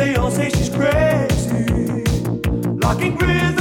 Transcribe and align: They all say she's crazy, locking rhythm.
They 0.00 0.16
all 0.16 0.30
say 0.30 0.48
she's 0.48 0.70
crazy, 0.70 1.66
locking 2.80 3.18
rhythm. 3.18 3.59